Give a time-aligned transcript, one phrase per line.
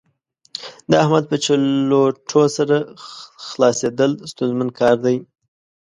[0.89, 2.69] د احمد په چلوټو سر
[3.47, 5.17] خلاصېدل ستونزمن کار دی.